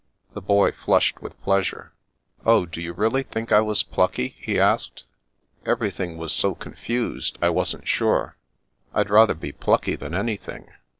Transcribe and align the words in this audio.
The 0.33 0.41
boy 0.41 0.71
flushed 0.71 1.21
with 1.21 1.39
pleasure. 1.43 1.93
"Oh, 2.43 2.65
do 2.65 2.81
you 2.81 2.91
really 2.91 3.21
think 3.21 3.51
I 3.51 3.59
was 3.61 3.83
plucky?" 3.83 4.29
he 4.43 4.59
asked." 4.59 5.03
Ever3rthing 5.65 6.15
was 6.17 6.33
so 6.33 6.55
confused, 6.55 7.37
I 7.39 7.49
wasn't 7.49 7.87
sure. 7.87 8.35
I'd 8.95 9.11
rather 9.11 9.35
be 9.35 9.51
plucky 9.51 9.95
than 9.95 10.13
an3rthing. 10.13 10.69